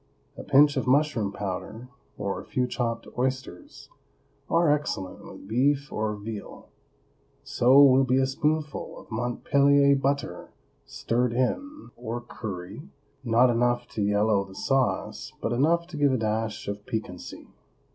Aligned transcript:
A 0.35 0.41
pinch 0.43 0.77
of 0.77 0.87
mushroom 0.87 1.31
powder, 1.31 1.87
or 2.17 2.41
a 2.41 2.43
few 2.43 2.65
chopped 2.65 3.05
oysters, 3.19 3.87
are 4.49 4.67
excellent 4.73 5.23
with 5.23 5.47
beef 5.47 5.93
or 5.93 6.15
veal; 6.15 6.69
so 7.43 7.79
will 7.83 8.03
be 8.03 8.17
a 8.17 8.25
spoonful 8.25 8.97
of 8.97 9.11
Montpellier 9.11 9.95
butter 9.95 10.49
stirred 10.87 11.33
in, 11.33 11.91
or 11.95 12.19
curry, 12.19 12.89
not 13.23 13.51
enough 13.51 13.87
to 13.89 14.01
yellow 14.01 14.43
the 14.43 14.55
sauce, 14.55 15.33
but 15.39 15.53
enough 15.53 15.85
to 15.89 15.97
give 15.97 16.13
a 16.13 16.17
dash 16.17 16.67
of 16.67 16.83
piquancy. 16.87 17.49